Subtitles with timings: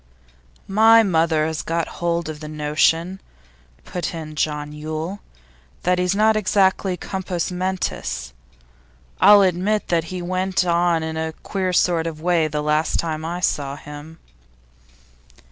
[0.67, 3.21] 'My mother has got hold of the notion,'
[3.85, 5.19] put in John Yule,
[5.83, 8.33] 'that he's not exactly compos mentis.
[9.21, 13.23] I'll admit that he went on in a queer sort of way the last time
[13.23, 14.17] I saw him.